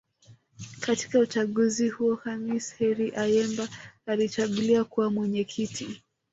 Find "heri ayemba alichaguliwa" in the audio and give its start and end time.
2.75-4.85